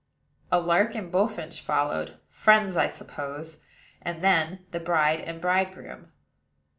[0.51, 3.61] A lark and bullfinch followed, friends, I suppose;
[4.01, 6.11] and then the bride and bridegroom.